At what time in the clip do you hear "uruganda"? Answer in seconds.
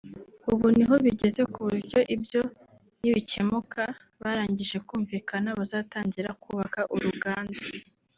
6.95-7.59